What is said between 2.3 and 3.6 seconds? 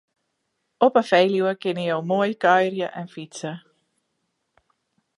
kuierje en fytse.